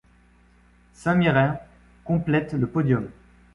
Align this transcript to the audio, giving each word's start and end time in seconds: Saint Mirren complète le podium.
Saint 0.95 1.13
Mirren 1.15 1.59
complète 2.05 2.53
le 2.53 2.65
podium. 2.65 3.07